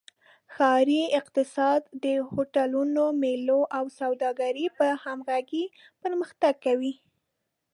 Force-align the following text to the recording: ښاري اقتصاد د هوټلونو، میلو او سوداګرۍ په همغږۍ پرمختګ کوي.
ښاري 0.53 1.01
اقتصاد 1.19 1.81
د 2.03 2.05
هوټلونو، 2.31 3.03
میلو 3.21 3.59
او 3.77 3.85
سوداګرۍ 3.99 4.65
په 4.77 4.85
همغږۍ 5.03 5.65
پرمختګ 6.01 6.53
کوي. 6.65 6.93